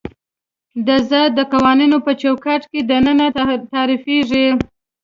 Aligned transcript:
د 0.87 0.89
ذات 1.09 1.31
د 1.35 1.39
قوانینو 1.53 1.97
په 2.05 2.11
چوکاټ 2.21 2.61
کې 2.71 2.79
دننه 2.89 3.27
تعریفېږي. 3.73 4.47